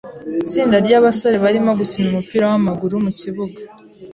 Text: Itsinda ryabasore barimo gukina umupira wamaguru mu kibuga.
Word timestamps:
Itsinda 0.43 0.75
ryabasore 0.85 1.37
barimo 1.45 1.71
gukina 1.79 2.07
umupira 2.09 2.43
wamaguru 2.51 2.93
mu 3.03 3.11
kibuga. 3.19 3.57